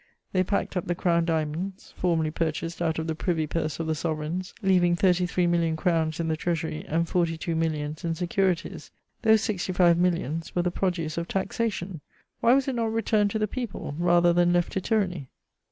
They 0.33 0.43
packed 0.43 0.75
up 0.75 0.87
the 0.87 0.95
Crown 0.95 1.25
diamonds 1.25 1.93
(formerly 1.95 2.31
purchased 2.31 2.81
out 2.81 2.97
of 2.97 3.05
the 3.05 3.13
privy 3.13 3.45
purse 3.45 3.79
of 3.79 3.85
the 3.85 3.93
Sovereigns), 3.93 4.51
leaving 4.63 4.95
thirty 4.95 5.27
three 5.27 5.45
million 5.45 5.75
crowns 5.75 6.19
in 6.19 6.27
the 6.27 6.35
treasury 6.35 6.83
and 6.87 7.07
forty 7.07 7.37
two 7.37 7.55
millions 7.55 8.03
in 8.03 8.15
securities. 8.15 8.89
Those 9.21 9.41
sixty 9.43 9.73
five 9.73 9.99
millions 9.99 10.55
were 10.55 10.63
the 10.63 10.71
produce 10.71 11.19
of 11.19 11.27
taxation: 11.27 12.01
why 12.39 12.55
was 12.55 12.67
it 12.67 12.73
not 12.73 12.91
returned 12.91 13.29
to 13.29 13.37
the 13.37 13.47
people, 13.47 13.93
rather 13.99 14.33
than 14.33 14.53
left 14.53 14.71
to 14.71 14.81
tyranny! 14.81 15.29